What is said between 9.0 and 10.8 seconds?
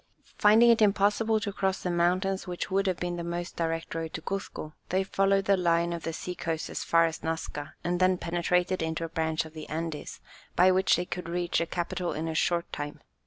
a branch of the Andes, by